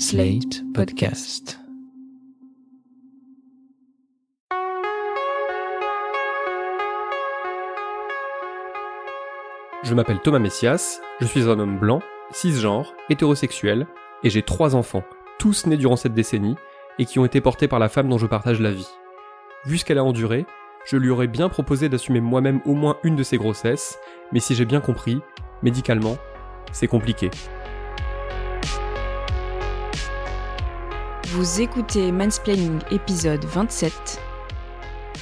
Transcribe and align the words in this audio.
Slate 0.00 0.62
Podcast. 0.74 1.58
Je 9.82 9.94
m'appelle 9.94 10.20
Thomas 10.20 10.38
Messias, 10.38 11.00
je 11.20 11.26
suis 11.26 11.50
un 11.50 11.58
homme 11.58 11.80
blanc, 11.80 12.00
cisgenre, 12.30 12.94
hétérosexuel, 13.10 13.88
et 14.22 14.30
j'ai 14.30 14.42
trois 14.42 14.76
enfants, 14.76 15.02
tous 15.40 15.66
nés 15.66 15.76
durant 15.76 15.96
cette 15.96 16.14
décennie, 16.14 16.54
et 17.00 17.04
qui 17.04 17.18
ont 17.18 17.24
été 17.24 17.40
portés 17.40 17.66
par 17.66 17.80
la 17.80 17.88
femme 17.88 18.08
dont 18.08 18.18
je 18.18 18.26
partage 18.26 18.60
la 18.60 18.70
vie. 18.70 18.88
Vu 19.66 19.78
ce 19.78 19.84
qu'elle 19.84 19.98
a 19.98 20.04
enduré, 20.04 20.46
je 20.84 20.96
lui 20.96 21.10
aurais 21.10 21.26
bien 21.26 21.48
proposé 21.48 21.88
d'assumer 21.88 22.20
moi-même 22.20 22.60
au 22.66 22.74
moins 22.74 22.98
une 23.02 23.16
de 23.16 23.24
ses 23.24 23.36
grossesses, 23.36 23.98
mais 24.30 24.38
si 24.38 24.54
j'ai 24.54 24.64
bien 24.64 24.80
compris, 24.80 25.18
médicalement, 25.64 26.18
c'est 26.70 26.86
compliqué. 26.86 27.30
Vous 31.32 31.60
écoutez 31.60 32.10
Mansplaining 32.10 32.80
épisode 32.90 33.44
27. 33.44 34.18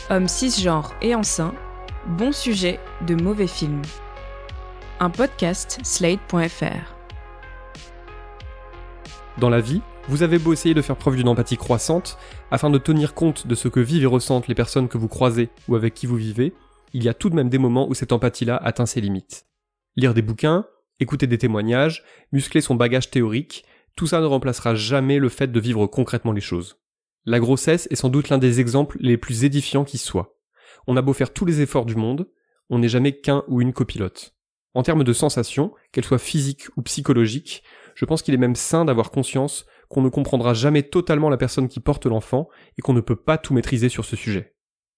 Homme 0.09 0.29
cisgenre 0.29 0.95
et 1.03 1.17
enceint, 1.17 1.53
bon 2.07 2.31
sujet 2.31 2.79
de 3.09 3.17
mauvais 3.17 3.49
film. 3.49 3.83
Un 5.01 5.11
podcast 5.11 5.81
slate.fr. 5.83 6.95
Dans 9.39 9.51
la 9.51 9.61
vie, 9.61 9.83
vous 10.07 10.23
avez 10.23 10.39
beau 10.39 10.53
essayer 10.53 10.77
de 10.77 10.83
faire 10.83 10.95
preuve 10.95 11.17
d'une 11.17 11.29
empathie 11.29 11.57
croissante, 11.57 12.19
afin 12.53 12.71
de 12.71 12.79
tenir 12.79 13.13
compte 13.13 13.49
de 13.49 13.57
ce 13.57 13.67
que 13.67 13.81
vivent 13.81 14.05
et 14.05 14.07
ressentent 14.07 14.47
les 14.47 14.55
personnes 14.55 14.87
que 14.87 14.99
vous 14.99 15.09
croisez 15.09 15.49
ou 15.67 15.75
avec 15.75 15.95
qui 15.95 16.07
vous 16.07 16.15
vivez, 16.15 16.55
il 16.93 17.03
y 17.03 17.09
a 17.09 17.15
tout 17.15 17.31
de 17.31 17.35
même 17.35 17.49
des 17.49 17.59
moments 17.59 17.89
où 17.89 17.95
cette 17.95 18.13
empathie-là 18.13 18.57
atteint 18.59 18.87
ses 18.87 19.01
limites. 19.01 19.45
Lire 19.97 20.15
des 20.15 20.23
bouquins, 20.23 20.67
écouter 21.01 21.27
des 21.27 21.39
témoignages, 21.39 22.05
muscler 22.31 22.61
son 22.61 22.77
bagage 22.77 23.11
théorique, 23.11 23.65
tout 23.97 24.07
ça 24.07 24.21
ne 24.21 24.27
remplacera 24.27 24.75
jamais 24.75 25.19
le 25.19 25.29
fait 25.29 25.51
de 25.51 25.61
vivre 25.61 25.87
concrètement 25.87 26.33
les 26.33 26.41
choses. 26.41 26.79
La 27.25 27.41
grossesse 27.41 27.89
est 27.91 27.97
sans 27.97 28.09
doute 28.09 28.29
l'un 28.29 28.39
des 28.39 28.61
exemples 28.61 28.99
les 29.01 29.17
plus 29.17 29.45
édifiants 29.45 29.85
qui 29.85 29.99
soient. 29.99 30.39
On 30.87 30.97
a 30.97 31.03
beau 31.03 31.13
faire 31.13 31.33
tous 31.33 31.45
les 31.45 31.61
efforts 31.61 31.87
du 31.87 31.97
monde, 31.97 32.29
on 32.71 32.79
n'est 32.79 32.89
jamais 32.89 33.19
qu'un 33.19 33.43
ou 33.49 33.61
une 33.61 33.73
copilote. 33.73 34.35
En 34.75 34.83
termes 34.83 35.05
de 35.05 35.13
sensations, 35.13 35.73
qu'elles 35.91 36.05
soient 36.05 36.19
physiques 36.19 36.69
ou 36.77 36.83
psychologiques, 36.83 37.63
je 37.95 38.05
pense 38.05 38.23
qu'il 38.23 38.35
est 38.35 38.39
même 38.39 38.55
sain 38.55 38.85
d'avoir 38.85 39.11
conscience 39.11 39.65
qu'on 39.89 40.03
ne 40.03 40.11
comprendra 40.11 40.53
jamais 40.53 40.83
totalement 40.83 41.31
la 41.31 41.39
personne 41.39 41.69
qui 41.69 41.81
porte 41.81 42.07
l'enfant 42.07 42.49
et 42.77 42.83
qu'on 42.83 42.93
ne 42.93 43.01
peut 43.01 43.17
pas 43.17 43.39
tout 43.39 43.55
maîtriser 43.55 43.89
sur 43.89 44.05
ce 44.05 44.17
sujet. 44.17 44.55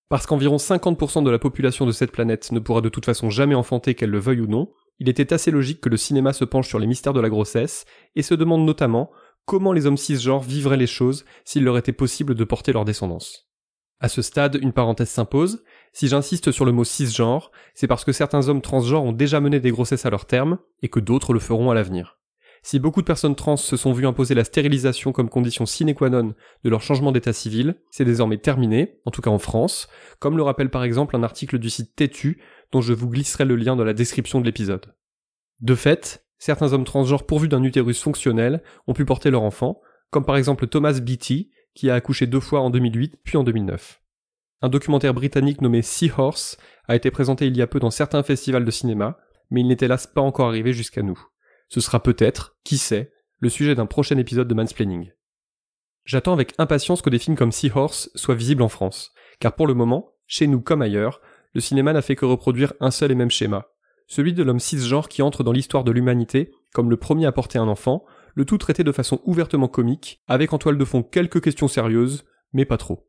Parce 0.08 0.27
qu'environ 0.27 0.56
50% 0.56 1.22
de 1.22 1.30
la 1.30 1.38
population 1.38 1.86
de 1.86 1.92
cette 1.92 2.10
planète 2.10 2.50
ne 2.50 2.58
pourra 2.58 2.80
de 2.80 2.88
toute 2.88 3.05
façon 3.05 3.30
jamais 3.30 3.55
enfanter 3.55 3.94
qu'elle 3.94 4.10
le 4.10 4.18
veuille 4.18 4.40
ou 4.40 4.46
non, 4.46 4.72
il 4.98 5.08
était 5.08 5.32
assez 5.32 5.50
logique 5.50 5.80
que 5.80 5.88
le 5.88 5.96
cinéma 5.96 6.32
se 6.32 6.44
penche 6.44 6.68
sur 6.68 6.78
les 6.78 6.86
mystères 6.86 7.12
de 7.12 7.20
la 7.20 7.28
grossesse 7.28 7.84
et 8.16 8.22
se 8.22 8.34
demande 8.34 8.64
notamment 8.64 9.10
comment 9.44 9.72
les 9.72 9.86
hommes 9.86 9.96
cisgenres 9.96 10.42
vivraient 10.42 10.77
les 10.77 10.86
choses 10.86 11.24
s'il 11.44 11.64
leur 11.64 11.78
était 11.78 11.92
possible 11.92 12.34
de 12.34 12.44
porter 12.44 12.72
leur 12.72 12.84
descendance. 12.84 13.48
À 14.00 14.08
ce 14.08 14.22
stade, 14.22 14.58
une 14.60 14.72
parenthèse 14.72 15.08
s'impose. 15.08 15.64
Si 15.92 16.06
j'insiste 16.06 16.52
sur 16.52 16.64
le 16.64 16.72
mot 16.72 16.84
cisgenre, 16.84 17.50
c'est 17.74 17.88
parce 17.88 18.05
que 18.05 18.12
certains 18.12 18.48
hommes 18.48 18.60
transgenres 18.60 19.02
ont 19.02 19.12
déjà 19.12 19.40
mené 19.40 19.58
des 19.58 19.72
grossesses 19.72 20.06
à 20.06 20.10
leur 20.10 20.27
terme 20.27 20.58
et 20.82 20.88
que 20.88 21.00
d'autres 21.00 21.33
le 21.33 21.40
feront 21.40 21.70
à 21.70 21.74
l'avenir. 21.74 22.17
Si 22.62 22.78
beaucoup 22.78 23.01
de 23.01 23.06
personnes 23.06 23.37
trans 23.37 23.56
se 23.56 23.77
sont 23.77 23.92
vues 23.92 24.06
imposer 24.06 24.34
la 24.34 24.45
stérilisation 24.45 25.12
comme 25.12 25.28
condition 25.28 25.67
sine 25.67 25.95
qua 25.95 26.11
non 26.11 26.34
de 26.64 26.70
leur 26.70 26.83
changement 26.83 27.12
d'état 27.12 27.33
civil, 27.33 27.77
c'est 27.91 28.05
désormais 28.05 28.39
terminé, 28.39 29.01
en 29.05 29.11
tout 29.11 29.23
cas 29.23 29.31
en 29.31 29.39
France, 29.39 29.89
comme 30.19 30.37
le 30.37 30.42
rappelle 30.42 30.70
par 30.70 30.84
exemple 30.84 31.17
un 31.17 31.23
article 31.23 31.59
du 31.59 31.70
site 31.70 31.95
Tétu 31.95 32.42
dont 32.73 32.81
je 32.81 32.92
vous 32.92 33.09
glisserai 33.09 33.45
le 33.45 33.56
lien 33.56 33.77
dans 33.77 33.84
la 33.84 33.95
description 33.95 34.41
de 34.41 34.47
l'épisode. 34.47 34.95
De 35.61 35.75
fait, 35.75 36.25
certains 36.39 36.73
hommes 36.73 36.84
transgenres 36.84 37.27
pourvus 37.27 37.48
d'un 37.48 37.62
utérus 37.62 38.03
fonctionnel 38.03 38.62
ont 38.86 38.95
pu 38.95 39.05
porter 39.05 39.31
leur 39.31 39.42
enfant, 39.42 39.81
comme 40.11 40.25
par 40.25 40.36
exemple 40.36 40.67
Thomas 40.67 41.01
Beatty, 41.01 41.51
qui 41.75 41.91
a 41.91 41.95
accouché 41.95 42.27
deux 42.27 42.41
fois 42.41 42.61
en 42.61 42.70
2008 42.70 43.20
puis 43.25 43.36
en 43.36 43.45
2009. 43.45 44.03
Un 44.61 44.69
documentaire 44.69 45.14
britannique 45.14 45.61
nommé 45.61 45.83
Seahorse 45.83 46.59
a 46.89 46.97
été 46.97 47.11
présenté 47.11 47.47
il 47.47 47.57
y 47.57 47.63
a 47.63 47.68
peu 47.68 47.79
dans 47.79 47.91
certains 47.91 48.24
festivals 48.24 48.64
de 48.64 48.70
cinéma, 48.70 49.18
mais 49.51 49.61
il 49.61 49.68
n'est 49.68 49.77
hélas 49.80 50.07
pas 50.07 50.20
encore 50.20 50.48
arrivé 50.48 50.73
jusqu'à 50.73 51.02
nous. 51.02 51.18
Ce 51.68 51.80
sera 51.80 52.02
peut-être, 52.02 52.56
qui 52.64 52.79
sait, 52.79 53.12
le 53.39 53.48
sujet 53.48 53.74
d'un 53.74 53.86
prochain 53.86 54.18
épisode 54.18 54.48
de 54.48 54.55
Mansplaining. 54.55 55.12
J'attends 56.05 56.33
avec 56.33 56.55
impatience 56.58 57.02
que 57.02 57.11
des 57.11 57.18
films 57.18 57.36
comme 57.36 57.52
Seahorse 57.52 58.11
soient 58.14 58.34
visibles 58.34 58.62
en 58.62 58.68
France, 58.68 59.12
car 59.40 59.55
pour 59.55 59.67
le 59.67 59.74
moment, 59.74 60.14
chez 60.27 60.46
nous 60.46 60.61
comme 60.61 60.83
ailleurs, 60.83 61.20
le 61.52 61.61
cinéma 61.61 61.92
n'a 61.92 62.02
fait 62.02 62.17
que 62.17 62.24
reproduire 62.24 62.73
un 62.80 62.90
seul 62.90 63.12
et 63.12 63.14
même 63.14 63.30
schéma, 63.30 63.67
celui 64.06 64.33
de 64.33 64.42
l'homme 64.42 64.58
cisgenre 64.58 65.08
qui 65.08 65.23
entre 65.23 65.45
dans 65.45 65.52
l'histoire 65.52 65.84
de 65.84 65.92
l'humanité 65.92 66.51
comme 66.73 66.90
le 66.90 66.96
premier 66.96 67.27
à 67.27 67.33
porter 67.33 67.58
un 67.58 67.68
enfant, 67.68 68.05
le 68.35 68.45
tout 68.45 68.58
traité 68.58 68.85
de 68.85 68.92
façon 68.92 69.20
ouvertement 69.24 69.68
comique, 69.68 70.23
avec 70.29 70.52
en 70.52 70.58
toile 70.58 70.79
de 70.79 70.85
fond 70.85 71.02
quelques 71.02 71.42
questions 71.42 71.68
sérieuses, 71.68 72.24
mais 72.52 72.64
pas 72.64 72.77
trop. 72.77 73.08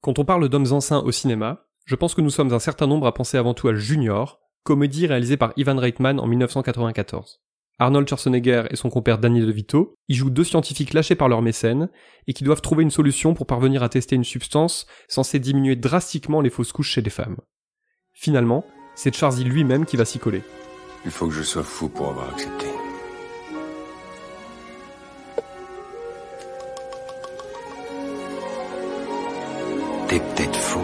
Quand 0.00 0.18
on 0.18 0.24
parle 0.24 0.48
d'hommes 0.48 0.72
enceints 0.72 1.02
au 1.02 1.10
cinéma, 1.10 1.66
je 1.84 1.96
pense 1.96 2.14
que 2.14 2.20
nous 2.20 2.30
sommes 2.30 2.52
un 2.52 2.58
certain 2.58 2.86
nombre 2.86 3.06
à 3.06 3.14
penser 3.14 3.36
avant 3.38 3.54
tout 3.54 3.68
à 3.68 3.74
Junior, 3.74 4.40
comédie 4.62 5.06
réalisée 5.06 5.36
par 5.36 5.52
Ivan 5.56 5.76
Reitman 5.76 6.20
en 6.20 6.26
1994. 6.26 7.40
Arnold 7.80 8.08
Schwarzenegger 8.08 8.64
et 8.70 8.76
son 8.76 8.90
compère 8.90 9.18
Danny 9.18 9.40
DeVito 9.40 9.94
y 10.08 10.14
jouent 10.14 10.30
deux 10.30 10.42
scientifiques 10.42 10.94
lâchés 10.94 11.14
par 11.14 11.28
leur 11.28 11.42
mécène 11.42 11.88
et 12.26 12.32
qui 12.32 12.42
doivent 12.42 12.60
trouver 12.60 12.82
une 12.82 12.90
solution 12.90 13.34
pour 13.34 13.46
parvenir 13.46 13.84
à 13.84 13.88
tester 13.88 14.16
une 14.16 14.24
substance 14.24 14.86
censée 15.06 15.38
diminuer 15.38 15.76
drastiquement 15.76 16.40
les 16.40 16.50
fausses 16.50 16.72
couches 16.72 16.90
chez 16.90 17.02
les 17.02 17.10
femmes. 17.10 17.36
Finalement, 18.12 18.64
c'est 18.96 19.14
Charzy 19.14 19.44
lui-même 19.44 19.86
qui 19.86 19.96
va 19.96 20.04
s'y 20.04 20.18
coller. 20.18 20.42
Il 21.04 21.12
faut 21.12 21.28
que 21.28 21.34
je 21.34 21.42
sois 21.44 21.62
fou 21.62 21.88
pour 21.88 22.08
avoir 22.08 22.30
accepté. 22.30 22.66
T'es 30.08 30.18
peut-être 30.18 30.58
fou, 30.58 30.80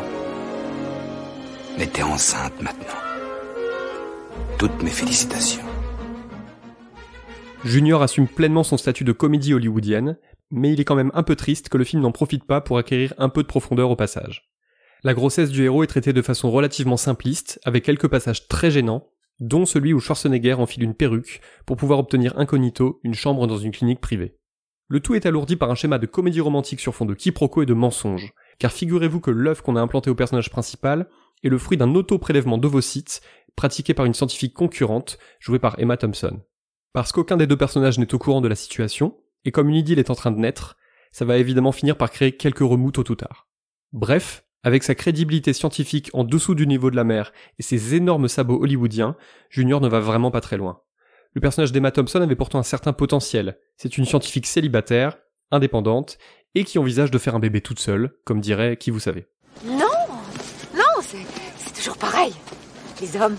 mais 1.77 1.87
t'es 1.89 2.03
enceinte 2.03 2.61
maintenant. 2.63 3.01
Toutes 4.59 4.81
mes 4.83 4.91
félicitations. 4.91 5.74
Junior 7.65 8.03
assume 8.03 8.29
pleinement 8.29 8.63
son 8.63 8.77
statut 8.77 9.05
de 9.05 9.13
comédie 9.13 9.55
hollywoodienne, 9.55 10.19
mais 10.51 10.73
il 10.75 10.81
est 10.81 10.85
quand 10.85 10.95
même 10.95 11.11
un 11.15 11.23
peu 11.23 11.35
triste 11.35 11.71
que 11.71 11.79
le 11.79 11.85
film 11.85 12.03
n'en 12.03 12.13
profite 12.13 12.45
pas 12.45 12.61
pour 12.61 12.77
acquérir 12.77 13.15
un 13.17 13.31
peu 13.31 13.43
de 13.43 13.49
profondeur 13.49 13.91
au 13.91 13.97
passage. 13.97 14.51
La 15.03 15.15
grossesse 15.15 15.51
du 15.51 15.65
héros 15.65 15.83
est 15.83 15.87
traitée 15.89 16.13
de 16.13 16.21
façon 16.21 16.51
relativement 16.51 16.99
simpliste, 16.99 17.59
avec 17.65 17.83
quelques 17.85 18.09
passages 18.09 18.49
très 18.49 18.71
gênants, 18.71 19.09
dont 19.41 19.65
celui 19.65 19.95
où 19.95 20.01
Schwarzenegger 20.01 20.55
enfile 20.55 20.83
une 20.83 20.95
perruque 20.95 21.41
pour 21.65 21.79
pouvoir 21.79 21.99
obtenir 21.99 22.39
incognito 22.39 23.01
une 23.03 23.15
chambre 23.15 23.47
dans 23.47 23.57
une 23.57 23.73
clinique 23.73 24.01
privée. 24.01 24.37
Le 24.89 25.01
tout 25.01 25.15
est 25.15 25.25
alourdi 25.25 25.57
par 25.57 25.71
un 25.71 25.75
schéma 25.75 25.99
de 25.99 26.07
comédie 26.07 26.43
romantique 26.43 26.81
sur 26.81 26.95
fond 26.95 27.07
de 27.07 27.15
quiproquos 27.15 27.63
et 27.63 27.67
de 27.67 27.73
mensonges, 27.73 28.35
car 28.59 28.73
figurez-vous 28.73 29.21
que 29.21 29.31
l'œuf 29.31 29.63
qu'on 29.63 29.77
a 29.77 29.81
implanté 29.81 30.11
au 30.11 30.15
personnage 30.15 30.51
principal 30.51 31.09
est 31.43 31.49
le 31.49 31.59
fruit 31.59 31.79
d'un 31.79 31.95
auto-prélèvement 31.95 32.59
d'ovocytes 32.59 33.23
pratiqué 33.57 33.95
par 33.95 34.05
une 34.05 34.15
scientifique 34.15 34.53
concurrente 34.53 35.19
jouée 35.41 35.59
par 35.59 35.79
Emma 35.79 35.97
Thompson. 35.97 36.41
Parce 36.95 37.11
qu'aucun 37.11 37.37
des 37.37 37.49
deux 37.49 37.57
personnages 37.57 37.99
n'est 37.99 38.15
au 38.15 38.19
courant 38.19 38.41
de 38.41 38.47
la 38.47 38.55
situation, 38.55 39.19
et 39.45 39.51
comme 39.51 39.69
une 39.69 39.75
idylle 39.75 39.99
est 39.99 40.11
en 40.11 40.15
train 40.15 40.31
de 40.31 40.39
naître, 40.39 40.77
ça 41.11 41.25
va 41.25 41.39
évidemment 41.39 41.73
finir 41.73 41.97
par 41.97 42.09
créer 42.09 42.37
quelques 42.37 42.61
remous 42.61 42.93
tôt 42.93 43.11
ou 43.11 43.17
tard. 43.17 43.49
Bref, 43.93 44.45
avec 44.63 44.85
sa 44.85 44.95
crédibilité 44.95 45.53
scientifique 45.53 46.09
en 46.13 46.23
dessous 46.23 46.55
du 46.55 46.69
niveau 46.69 46.93
de 46.93 46.97
la 46.97 47.03
mer 47.03 47.33
et 47.59 47.65
ses 47.65 47.97
énormes 47.97 48.29
sabots 48.29 48.63
hollywoodiens, 48.63 49.17
Junior 49.51 49.81
ne 49.81 49.89
va 49.89 49.99
vraiment 49.99 50.31
pas 50.31 50.41
très 50.41 50.57
loin. 50.57 50.83
Le 51.33 51.41
personnage 51.41 51.73
d'Emma 51.73 51.91
Thompson 51.91 52.23
avait 52.23 52.37
pourtant 52.37 52.61
un 52.61 52.63
certain 52.63 52.93
potentiel. 52.93 53.59
C'est 53.77 53.99
une 53.99 54.05
scientifique 54.05 54.47
célibataire, 54.47 55.19
indépendante, 55.51 56.17
et 56.55 56.63
qui 56.63 56.79
envisage 56.79 57.11
de 57.11 57.19
faire 57.19 57.35
un 57.35 57.41
bébé 57.41 57.61
toute 57.61 57.81
seule, 57.81 58.15
comme 58.25 58.41
dirait 58.41 58.77
qui 58.77 58.93
vous 58.93 59.01
savez. 59.01 59.27
Non 59.67 59.89
Non, 60.73 61.03
c'est 61.03 61.27
c'est 61.57 61.75
toujours 61.75 61.99
pareil. 61.99 62.33
Les 63.01 63.21
hommes. 63.21 63.37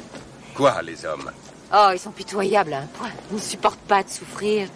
Quoi, 0.53 0.81
les 0.81 1.05
hommes? 1.05 1.31
Oh, 1.73 1.89
ils 1.93 1.99
sont 1.99 2.11
pitoyables 2.11 2.73
à 2.73 2.79
un 2.79 2.85
point. 2.85 3.09
Ils 3.31 3.37
ne 3.37 3.41
supportent 3.41 3.79
pas 3.79 4.03
de 4.03 4.09
souffrir. 4.09 4.67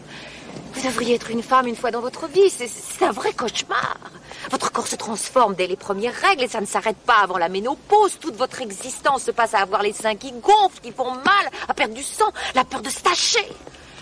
Vous 0.74 0.82
devriez 0.82 1.16
être 1.16 1.30
une 1.32 1.44
femme 1.44 1.68
une 1.68 1.76
fois 1.76 1.92
dans 1.92 2.02
votre 2.02 2.28
vie. 2.28 2.50
C'est- 2.50 2.68
C'est 2.68 3.06
un 3.06 3.12
vrai 3.12 3.34
cauchemar. 3.34 3.98
Votre 4.52 4.72
corps 4.72 4.88
se 4.88 4.96
transforme 4.96 5.56
dès 5.56 5.68
les 5.68 5.75
premières 5.75 6.13
règles 6.13 6.44
et 6.44 6.48
ça 6.48 6.62
ne 6.62 6.66
s'arrête 6.66 6.98
pas 6.98 7.18
avant 7.24 7.38
la 7.38 7.50
ménopause. 7.50 8.18
Toute 8.19 8.36
votre 8.36 8.62
existence 8.62 9.24
se 9.24 9.31
passe 9.31 9.54
à 9.54 9.60
avoir 9.60 9.84
les 9.84 9.94
seins 9.94 10.16
qui 10.16 10.31
gonflent, 10.31 10.81
qui 10.81 10.92
font 10.92 11.12
mal, 11.12 11.50
à 11.68 11.74
perdre 11.74 11.94
du 11.94 12.04
sang, 12.04 12.31
la 12.56 12.63
peur 12.66 12.81
de 12.81 12.90
se 12.90 13.02
tacher. 13.02 13.46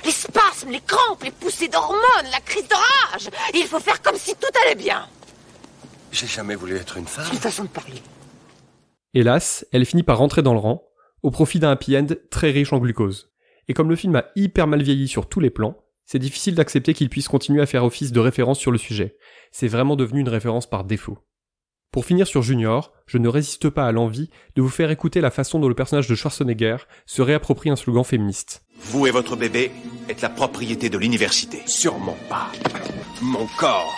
Les 0.05 0.11
spasmes, 0.11 0.69
les 0.69 0.81
crampes, 0.81 1.23
les 1.23 1.31
poussées 1.31 1.67
d'hormones, 1.67 1.99
la 2.31 2.39
crise 2.39 2.67
de 2.67 2.75
rage. 2.75 3.27
Et 3.53 3.59
il 3.59 3.67
faut 3.67 3.79
faire 3.79 4.01
comme 4.01 4.17
si 4.17 4.33
tout 4.35 4.47
allait 4.63 4.75
bien. 4.75 5.07
J'ai 6.11 6.27
jamais 6.27 6.55
voulu 6.55 6.77
être 6.77 6.97
une 6.97 7.07
C'est 7.07 7.21
femme. 7.21 7.29
une 7.33 7.39
façon 7.39 7.63
de 7.63 7.69
parler. 7.69 8.01
Hélas, 9.13 9.65
elle 9.73 9.85
finit 9.85 10.03
par 10.03 10.17
rentrer 10.17 10.41
dans 10.41 10.53
le 10.53 10.59
rang, 10.59 10.83
au 11.27 11.29
profit 11.29 11.59
d'un 11.59 11.71
happy 11.71 11.97
end 11.97 12.07
très 12.31 12.51
riche 12.51 12.71
en 12.71 12.77
glucose. 12.77 13.33
Et 13.67 13.73
comme 13.73 13.89
le 13.89 13.97
film 13.97 14.15
a 14.15 14.27
hyper 14.37 14.65
mal 14.65 14.81
vieilli 14.81 15.09
sur 15.09 15.27
tous 15.27 15.41
les 15.41 15.49
plans, 15.49 15.75
c'est 16.05 16.19
difficile 16.19 16.55
d'accepter 16.55 16.93
qu'il 16.93 17.09
puisse 17.09 17.27
continuer 17.27 17.61
à 17.61 17.65
faire 17.65 17.83
office 17.83 18.13
de 18.13 18.21
référence 18.21 18.59
sur 18.59 18.71
le 18.71 18.77
sujet. 18.77 19.17
C'est 19.51 19.67
vraiment 19.67 19.97
devenu 19.97 20.21
une 20.21 20.29
référence 20.29 20.69
par 20.69 20.85
défaut. 20.85 21.17
Pour 21.91 22.05
finir 22.05 22.27
sur 22.27 22.43
Junior, 22.43 22.93
je 23.07 23.17
ne 23.17 23.27
résiste 23.27 23.69
pas 23.69 23.85
à 23.85 23.91
l'envie 23.91 24.29
de 24.55 24.61
vous 24.61 24.69
faire 24.69 24.89
écouter 24.89 25.19
la 25.19 25.29
façon 25.29 25.59
dont 25.59 25.67
le 25.67 25.75
personnage 25.75 26.07
de 26.07 26.15
Schwarzenegger 26.15 26.77
se 27.05 27.21
réapproprie 27.21 27.71
un 27.71 27.75
slogan 27.75 28.05
féministe. 28.05 28.63
Vous 28.79 29.05
et 29.05 29.11
votre 29.11 29.35
bébé 29.35 29.71
êtes 30.07 30.21
la 30.21 30.29
propriété 30.29 30.89
de 30.89 30.97
l'université. 30.97 31.59
Sûrement 31.65 32.17
pas. 32.29 32.53
Mon 33.21 33.47
corps 33.57 33.93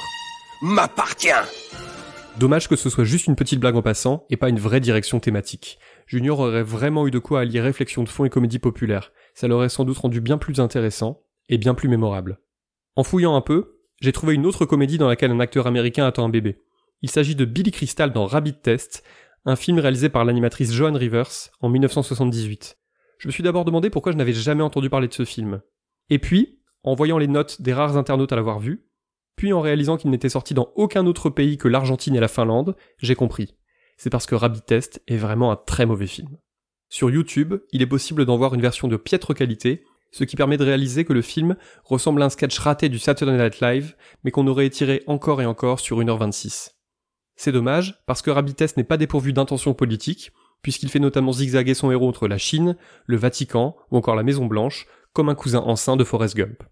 m'appartient. 0.64 1.30
Dommage 2.40 2.70
que 2.70 2.78
ce 2.78 2.90
soit 2.90 3.04
juste 3.04 3.28
une 3.28 3.36
petite 3.36 3.60
blague 3.60 3.75
en 3.75 3.82
passant 3.82 4.25
et 4.30 4.38
pas 4.38 4.48
une 4.48 4.60
vraie 4.60 4.80
direction 4.80 5.20
thématique. 5.20 5.78
Junior 6.10 6.40
aurait 6.40 6.64
vraiment 6.64 7.06
eu 7.06 7.12
de 7.12 7.20
quoi 7.20 7.42
allier 7.42 7.62
réflexion 7.62 8.04
de 8.04 8.10
fond 8.10 8.26
et 8.26 8.32
comédie 8.32 8.58
populaire. 8.58 9.12
Ça 9.36 9.48
l'aurait 9.48 9.70
sans 9.70 9.86
doute 9.86 10.00
rendu 10.00 10.22
bien 10.22 10.40
plus 10.40 10.60
intéressant 10.60 11.22
et 11.50 11.60
bien 11.60 11.76
plus 11.76 11.88
mémorable. 11.88 12.40
En 12.96 13.04
fouillant 13.04 13.36
un 13.36 13.42
peu, 13.42 13.78
j'ai 14.02 14.12
trouvé 14.12 14.34
une 14.34 14.48
autre 14.48 14.66
comédie 14.66 14.98
dans 14.98 15.08
laquelle 15.08 15.30
un 15.30 15.40
acteur 15.40 15.68
américain 15.68 16.08
attend 16.08 16.26
un 16.26 16.30
bébé. 16.30 16.64
Il 17.04 17.12
s'agit 17.12 17.36
de 17.36 17.46
Billy 17.46 17.70
Crystal 17.70 18.12
dans 18.12 18.26
Rabbit 18.26 18.56
Test, 18.56 19.04
un 19.46 19.56
film 19.56 19.78
réalisé 19.78 20.10
par 20.10 20.26
l'animatrice 20.26 20.74
Joan 20.74 20.96
Rivers 20.96 21.52
en 21.62 21.70
1978. 21.70 22.80
Je 23.20 23.28
me 23.28 23.32
suis 23.32 23.44
d'abord 23.44 23.64
demandé 23.64 23.92
pourquoi 23.92 24.12
je 24.12 24.18
n'avais 24.18 24.34
jamais 24.34 24.64
entendu 24.64 24.90
parler 24.90 25.10
de 25.10 25.14
ce 25.14 25.26
film. 25.26 25.62
Et 26.10 26.18
puis, 26.18 26.60
en 26.82 26.96
voyant 26.96 27.20
les 27.20 27.28
notes 27.28 27.62
des 27.62 27.72
rares 27.72 27.98
internautes 27.98 28.34
à 28.34 28.36
l'avoir 28.36 28.58
vu, 28.58 28.88
puis 29.36 29.54
en 29.54 29.62
réalisant 29.62 29.98
qu'il 29.98 30.10
n'était 30.10 30.28
sorti 30.28 30.56
dans 30.56 30.72
aucun 30.76 31.06
autre 31.06 31.30
pays 31.30 31.60
que 31.60 31.68
l'Argentine 31.68 32.16
et 32.16 32.20
la 32.20 32.28
Finlande, 32.28 32.76
j'ai 32.98 33.14
compris. 33.14 33.59
C'est 34.00 34.10
parce 34.10 34.25
que 34.25 34.34
Rabbit 34.34 34.62
Test 34.62 35.04
est 35.10 35.18
vraiment 35.18 35.51
un 35.51 35.57
très 35.57 35.86
mauvais 35.86 36.07
film. 36.07 36.38
Sur 36.88 37.10
YouTube, 37.10 37.56
il 37.74 37.81
est 37.81 37.86
possible 37.86 38.25
d'en 38.25 38.38
voir 38.38 38.54
une 38.54 38.62
version 38.62 38.88
de 38.88 38.96
piètre 38.96 39.34
qualité, 39.36 39.84
ce 40.13 40.24
qui 40.24 40.38
permet 40.38 40.56
de 40.56 40.63
réaliser 40.63 41.04
que 41.04 41.12
le 41.12 41.22
film 41.22 41.57
ressemble 41.84 42.22
à 42.22 42.25
un 42.25 42.30
sketch 42.30 42.57
raté 42.60 42.88
du 42.88 42.98
Saturday 42.98 43.36
Night 43.36 43.60
Live, 43.60 43.98
mais 44.24 44.31
qu'on 44.31 44.48
aurait 44.48 44.68
étiré 44.68 45.04
encore 45.06 45.42
et 45.42 45.46
encore 45.46 45.81
sur 45.81 46.00
1h26. 46.00 46.75
C'est 47.36 47.51
dommage, 47.51 48.01
parce 48.06 48.22
que 48.22 48.31
Rabbit 48.31 48.54
Test 48.56 48.78
n'est 48.78 48.86
pas 48.86 48.96
dépourvu 48.96 49.34
d'intention 49.34 49.74
politique, 49.74 50.31
puisqu'il 50.62 50.90
fait 50.90 51.00
notamment 51.00 51.34
zigzaguer 51.34 51.74
son 51.74 51.92
héros 51.92 52.07
entre 52.07 52.30
la 52.30 52.38
Chine, 52.38 52.78
le 53.06 53.18
Vatican 53.18 53.75
ou 53.92 53.98
encore 53.98 54.16
la 54.16 54.24
Maison 54.24 54.46
Blanche, 54.46 54.88
comme 55.12 55.28
un 55.28 55.36
cousin 55.36 55.60
enceint 55.60 55.98
de 55.98 56.06
Forrest 56.06 56.38
Gump. 56.38 56.63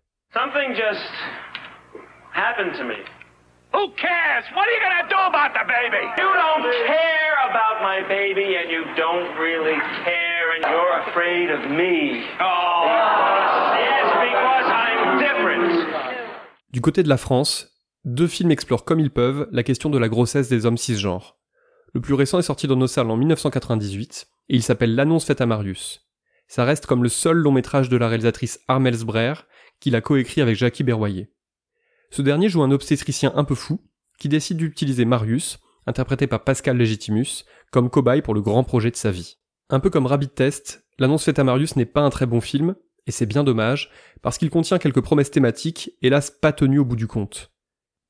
My 7.87 8.01
baby, 8.09 8.57
and 8.57 8.69
you 8.69 8.83
don't 8.97 9.29
really 9.39 9.79
care, 10.03 10.47
and 10.55 10.61
you're 10.71 10.93
afraid 11.07 11.49
of 11.49 11.71
me. 11.71 12.21
Oh, 12.41 12.83
yes, 13.79 14.07
because 14.25 14.67
I'm 14.67 15.19
different. 15.19 15.87
Du 16.71 16.81
côté 16.81 17.01
de 17.01 17.07
la 17.07 17.15
France, 17.15 17.69
deux 18.03 18.27
films 18.27 18.51
explorent 18.51 18.83
comme 18.83 18.99
ils 18.99 19.11
peuvent 19.11 19.47
la 19.51 19.63
question 19.63 19.89
de 19.89 19.97
la 19.97 20.09
grossesse 20.09 20.49
des 20.49 20.65
hommes 20.65 20.77
cisgenres. 20.77 21.37
Le 21.93 22.01
plus 22.01 22.13
récent 22.13 22.39
est 22.39 22.49
sorti 22.51 22.67
dans 22.67 22.75
nos 22.75 22.87
salles 22.87 23.09
en 23.09 23.15
1998, 23.15 24.27
et 24.49 24.55
il 24.55 24.63
s'appelle 24.63 24.93
L'annonce 24.93 25.25
faite 25.25 25.39
à 25.39 25.45
Marius. 25.45 26.05
Ça 26.49 26.65
reste 26.65 26.87
comme 26.87 27.03
le 27.03 27.09
seul 27.09 27.37
long 27.37 27.53
métrage 27.53 27.87
de 27.87 27.95
la 27.95 28.09
réalisatrice 28.09 28.59
Armel 28.67 28.97
Sbrer, 28.97 29.33
qu'il 29.79 29.95
a 29.95 30.01
coécrit 30.01 30.41
avec 30.41 30.57
Jackie 30.57 30.83
Berroyer. 30.83 31.29
Ce 32.11 32.21
dernier 32.21 32.49
joue 32.49 32.63
un 32.63 32.71
obstétricien 32.71 33.31
un 33.35 33.45
peu 33.45 33.55
fou, 33.55 33.79
qui 34.19 34.27
décide 34.27 34.57
d'utiliser 34.57 35.05
Marius, 35.05 35.59
interprété 35.87 36.27
par 36.27 36.43
Pascal 36.43 36.77
Legitimus, 36.77 37.45
comme 37.71 37.89
cobaye 37.89 38.21
pour 38.21 38.33
le 38.33 38.41
grand 38.41 38.63
projet 38.63 38.91
de 38.91 38.95
sa 38.95 39.09
vie. 39.09 39.37
Un 39.69 39.79
peu 39.79 39.89
comme 39.89 40.05
Rabbit 40.05 40.29
Test, 40.29 40.85
l'annonce 40.99 41.23
faite 41.25 41.39
à 41.39 41.43
Marius 41.43 41.75
n'est 41.75 41.85
pas 41.85 42.01
un 42.01 42.09
très 42.09 42.25
bon 42.25 42.41
film, 42.41 42.75
et 43.07 43.11
c'est 43.11 43.25
bien 43.25 43.43
dommage, 43.43 43.89
parce 44.21 44.37
qu'il 44.37 44.49
contient 44.49 44.77
quelques 44.77 45.01
promesses 45.01 45.31
thématiques, 45.31 45.91
hélas 46.01 46.29
pas 46.29 46.51
tenues 46.51 46.79
au 46.79 46.85
bout 46.85 46.95
du 46.95 47.07
compte. 47.07 47.51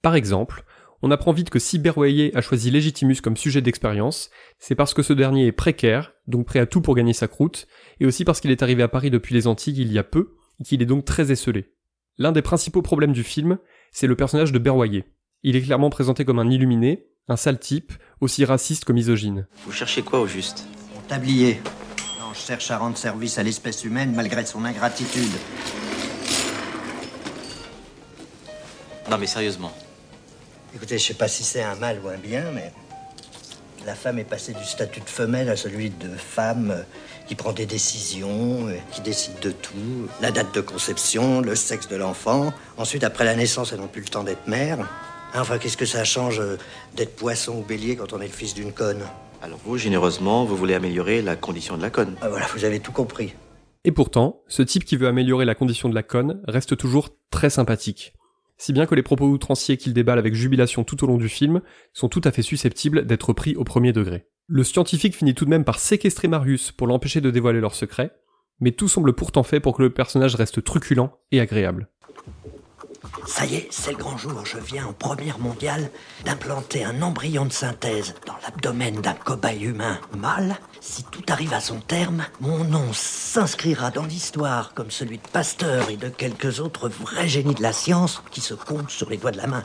Par 0.02 0.16
exemple, 0.16 0.66
on 1.04 1.12
apprend 1.12 1.32
vite 1.32 1.52
que 1.52 1.60
si 1.60 1.78
Berroyer 1.78 2.36
a 2.36 2.42
choisi 2.42 2.72
Legitimus 2.72 3.22
comme 3.22 3.38
sujet 3.38 3.62
d'expérience, 3.62 4.32
c'est 4.58 4.76
parce 4.76 4.96
que 4.96 5.04
ce 5.04 5.14
dernier 5.14 5.46
est 5.46 5.52
précaire, 5.52 6.14
donc 6.26 6.48
prêt 6.48 6.60
à 6.60 6.66
tout 6.66 6.82
pour 6.82 6.96
gagner 6.96 7.14
sa 7.14 7.28
croûte, 7.28 7.68
et 8.00 8.06
aussi 8.06 8.26
parce 8.26 8.42
qu'il 8.42 8.52
est 8.52 8.64
arrivé 8.64 8.82
à 8.82 8.88
Paris 8.88 9.12
depuis 9.12 9.36
les 9.36 9.46
Antilles 9.46 9.80
il 9.80 9.92
y 9.92 10.00
a 10.00 10.04
peu, 10.04 10.36
et 10.60 10.64
qu'il 10.64 10.82
est 10.82 10.88
donc 10.88 11.06
très 11.06 11.32
esselé. 11.32 11.74
L'un 12.18 12.32
des 12.32 12.42
principaux 12.42 12.82
problèmes 12.82 13.14
du 13.14 13.24
film, 13.24 13.60
c'est 13.92 14.08
le 14.08 14.16
personnage 14.16 14.52
de 14.52 14.58
Berroyer. 14.58 15.06
Il 15.44 15.56
est 15.56 15.62
clairement 15.62 15.92
présenté 15.92 16.26
comme 16.26 16.40
un 16.40 16.50
illuminé, 16.50 17.08
un 17.30 17.36
sale 17.36 17.60
type, 17.60 17.94
aussi 18.22 18.46
raciste 18.46 18.86
que 18.86 18.94
misogyne. 18.94 19.46
Vous 19.66 19.72
cherchez 19.72 20.02
quoi 20.02 20.20
au 20.20 20.28
juste? 20.28 20.66
Mon 20.96 21.02
tablier. 21.02 21.62
Non, 22.20 22.34
je 22.34 22.40
cherche 22.40 22.72
à 22.72 22.78
rendre 22.78 22.98
service 22.98 23.38
à 23.38 23.44
l'espèce 23.44 23.84
humaine 23.84 24.14
malgré 24.16 24.46
son 24.46 24.64
ingratitude. 24.66 25.32
Non 29.10 29.18
mais 29.18 29.28
sérieusement. 29.28 29.72
Écoutez, 30.76 30.98
je 30.98 31.04
sais 31.04 31.14
pas 31.14 31.28
si 31.28 31.44
c'est 31.44 31.64
un 31.64 31.76
mal 31.76 32.00
ou 32.04 32.10
un 32.10 32.18
bien, 32.18 32.44
mais 32.54 32.72
la 33.86 33.96
femme 33.96 34.20
est 34.20 34.26
passée 34.26 34.54
du 34.54 34.66
statut 34.66 35.00
de 35.00 35.10
femelle 35.10 35.50
à 35.50 35.56
celui 35.56 35.90
de 35.90 36.10
femme 36.10 36.72
euh, 36.72 36.84
qui 37.26 37.36
prend 37.36 37.54
des 37.54 37.66
décisions, 37.66 38.68
euh, 38.68 38.76
qui 38.92 39.02
décide 39.02 39.40
de 39.40 39.52
tout. 39.52 40.10
La 40.22 40.32
date 40.32 40.54
de 40.54 40.62
conception, 40.62 41.40
le 41.40 41.56
sexe 41.56 41.88
de 41.88 41.96
l'enfant. 41.96 42.54
Ensuite, 42.78 43.06
après 43.06 43.24
la 43.24 43.36
naissance, 43.36 43.72
elles 43.72 43.80
n'ont 43.80 43.88
plus 43.88 44.02
le 44.02 44.10
temps 44.10 44.24
d'être 44.24 44.46
mère. 44.48 44.90
Enfin, 45.36 45.58
qu'est-ce 45.58 45.78
que 45.78 45.86
ça 45.86 46.04
change 46.04 46.40
euh, 46.40 46.58
d'être 46.96 47.16
poisson 47.16 47.60
ou 47.60 47.62
bélier 47.62 47.96
quand 47.96 48.14
on 48.14 48.22
est 48.22 48.28
le 48.28 48.34
fils 48.34 48.54
d'une 48.54 48.72
conne 48.72 49.02
Alors 49.42 49.60
vous, 49.64 49.78
généreusement, 49.78 50.46
vous 50.46 50.56
voulez 50.56 50.74
améliorer 50.74 51.22
la 51.22 51.36
condition 51.36 51.78
de 51.78 51.82
la 51.82 51.90
conne. 51.90 52.16
Ah, 52.22 52.30
Voilà, 52.30 52.48
vous 52.54 52.66
avez 52.66 52.80
tout 52.80 52.92
compris. 52.92 53.34
Et 53.84 53.92
pourtant, 53.92 54.42
ce 54.48 54.62
type 54.62 54.84
qui 54.86 54.98
veut 54.98 55.08
améliorer 55.08 55.46
la 55.46 55.56
condition 55.56 55.90
de 55.90 55.96
la 55.96 56.04
conne 56.04 56.42
reste 56.48 56.76
toujours 56.78 57.10
très 57.30 57.50
sympathique. 57.50 58.14
Si 58.58 58.74
bien 58.74 58.88
que 58.88 58.96
les 58.96 59.04
propos 59.04 59.28
outranciers 59.28 59.78
qu'il 59.78 59.94
déballe 59.94 60.18
avec 60.18 60.34
jubilation 60.34 60.84
tout 60.84 61.04
au 61.04 61.08
long 61.08 61.18
du 61.18 61.30
film 61.30 61.62
sont 61.94 62.10
tout 62.10 62.22
à 62.24 62.32
fait 62.32 62.42
susceptibles 62.42 63.06
d'être 63.06 63.32
pris 63.34 63.56
au 63.56 63.64
premier 63.64 63.94
degré. 63.94 64.28
Le 64.48 64.64
scientifique 64.64 65.16
finit 65.16 65.36
tout 65.36 65.46
de 65.46 65.50
même 65.50 65.66
par 65.66 65.78
séquestrer 65.78 66.28
Marius 66.28 66.72
pour 66.72 66.88
l'empêcher 66.88 67.22
de 67.22 67.30
dévoiler 67.30 67.60
leur 67.60 67.76
secret, 67.76 68.12
mais 68.60 68.72
tout 68.72 68.88
semble 68.88 69.14
pourtant 69.14 69.44
fait 69.44 69.60
pour 69.60 69.78
que 69.78 69.84
le 69.84 69.94
personnage 69.94 70.36
reste 70.36 70.64
truculent 70.64 71.12
et 71.32 71.40
agréable. 71.40 71.90
Ça 73.26 73.46
y 73.46 73.56
est, 73.56 73.68
c'est 73.72 73.92
le 73.92 73.98
grand 73.98 74.18
jour. 74.18 74.46
Je 74.46 74.58
viens 74.58 74.88
en 74.88 74.94
première 74.94 75.40
mondiale 75.40 75.90
d'implanter 76.26 76.84
un 76.84 77.02
embryon 77.02 77.46
de 77.46 77.52
synthèse 77.52 78.16
dans 78.26 78.36
l'abdomen 78.44 79.02
d'un 79.02 79.14
cobaye 79.14 79.64
humain 79.64 80.00
mâle. 80.18 80.56
Si 80.82 81.04
tout 81.04 81.24
arrive 81.28 81.54
à 81.54 81.60
son 81.60 81.80
terme, 81.80 82.26
mon 82.40 82.64
nom 82.64 82.94
s'inscrira 82.94 83.92
dans 83.92 84.06
l'histoire 84.06 84.74
comme 84.74 84.92
celui 84.92 85.18
de 85.18 85.28
Pasteur 85.32 85.90
et 85.90 85.98
de 85.98 86.10
quelques 86.10 86.60
autres 86.60 86.90
vrais 86.90 87.28
génies 87.28 87.56
de 87.56 87.64
la 87.64 87.74
science 87.74 88.22
qui 88.32 88.42
se 88.42 88.54
comptent 88.54 88.92
sur 88.92 89.10
les 89.10 89.18
doigts 89.18 89.32
de 89.32 89.38
la 89.38 89.48
main. 89.48 89.64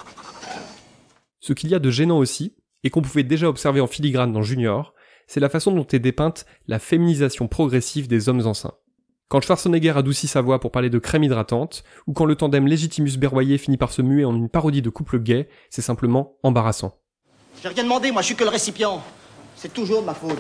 Ce 1.41 1.53
qu'il 1.53 1.71
y 1.71 1.75
a 1.75 1.79
de 1.79 1.91
gênant 1.91 2.19
aussi, 2.19 2.55
et 2.85 2.91
qu'on 2.91 3.03
pouvait 3.03 3.23
déjà 3.23 3.49
observer 3.49 3.81
en 3.81 3.87
filigrane 3.87 4.33
dans 4.33 4.43
Junior, 4.43 4.95
c'est 5.27 5.41
la 5.41 5.49
façon 5.49 5.73
dont 5.73 5.87
est 5.87 5.99
dépeinte 5.99 6.47
la 6.67 6.79
féminisation 6.79 7.49
progressive 7.49 8.09
des 8.09 8.29
hommes 8.29 8.47
enceints. 8.47 8.75
Quand 9.33 9.41
Schwarzenegger 9.41 9.95
adoucit 9.97 10.29
sa 10.29 10.43
voix 10.43 10.61
pour 10.61 10.71
parler 10.71 10.91
de 10.91 10.99
crème 10.99 11.25
hydratante, 11.25 11.85
ou 12.07 12.13
quand 12.13 12.27
le 12.27 12.37
tandem 12.37 12.67
Legitimus 12.67 13.17
Berroyer 13.17 13.57
finit 13.57 13.79
par 13.79 13.91
se 13.91 14.03
muer 14.03 14.27
en 14.27 14.37
une 14.37 14.51
parodie 14.51 14.83
de 14.83 14.91
couple 14.91 15.21
gay, 15.21 15.49
c'est 15.71 15.81
simplement 15.81 16.35
embarrassant. 16.43 16.99
J'ai 17.63 17.71
rien 17.71 17.85
demandé, 17.85 18.13
moi 18.13 18.21
je 18.21 18.27
suis 18.27 18.35
que 18.35 18.45
le 18.45 18.51
récipient. 18.51 19.03
C'est 19.57 19.73
toujours 19.73 20.03
de 20.03 20.07
ma 20.07 20.13
faute. 20.13 20.37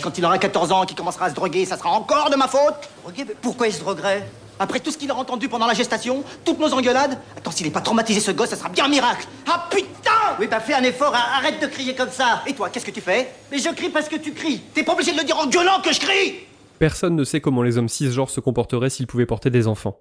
Quand 0.00 0.16
il 0.16 0.24
aura 0.24 0.38
14 0.38 0.70
ans 0.70 0.84
et 0.84 0.86
qu'il 0.86 0.96
commencera 0.96 1.24
à 1.24 1.30
se 1.30 1.34
droguer, 1.34 1.64
ça 1.64 1.76
sera 1.76 1.90
encore 1.90 2.30
de 2.30 2.36
ma 2.36 2.46
faute. 2.46 2.88
Drogué, 3.02 3.24
mais 3.26 3.34
pourquoi 3.42 3.66
il 3.66 3.72
se 3.72 3.80
droguerait? 3.80 4.24
Après 4.60 4.78
tout 4.78 4.92
ce 4.92 4.96
qu'il 4.96 5.10
a 5.10 5.16
entendu 5.16 5.48
pendant 5.48 5.66
la 5.66 5.74
gestation, 5.74 6.22
toutes 6.44 6.60
nos 6.60 6.72
engueulades, 6.72 7.18
attends, 7.36 7.50
s'il 7.50 7.66
est 7.66 7.70
pas 7.70 7.80
traumatisé 7.80 8.20
ce 8.20 8.30
gosse, 8.30 8.50
ça 8.50 8.56
sera 8.56 8.68
bien 8.68 8.84
un 8.84 8.88
miracle. 8.88 9.26
Ah 9.50 9.66
putain 9.68 10.36
Oui, 10.38 10.46
bah 10.46 10.60
fais 10.60 10.74
un 10.74 10.84
effort, 10.84 11.12
hein, 11.16 11.36
arrête 11.36 11.60
de 11.60 11.66
crier 11.66 11.96
comme 11.96 12.10
ça. 12.10 12.44
Et 12.46 12.52
toi, 12.52 12.70
qu'est-ce 12.70 12.86
que 12.86 12.92
tu 12.92 13.00
fais? 13.00 13.26
Mais 13.50 13.58
je 13.58 13.70
crie 13.70 13.88
parce 13.88 14.08
que 14.08 14.14
tu 14.14 14.34
cries. 14.34 14.60
T'es 14.72 14.84
pas 14.84 14.92
obligé 14.92 15.10
de 15.10 15.16
le 15.16 15.24
dire 15.24 15.36
en 15.36 15.48
gueulant 15.48 15.80
que 15.82 15.92
je 15.92 15.98
crie 15.98 16.47
Personne 16.78 17.16
ne 17.16 17.24
sait 17.24 17.40
comment 17.40 17.62
les 17.62 17.78
hommes 17.78 17.88
cisgenres 17.88 18.30
se 18.30 18.40
comporteraient 18.40 18.90
s'ils 18.90 19.06
pouvaient 19.06 19.26
porter 19.26 19.50
des 19.50 19.66
enfants. 19.66 20.00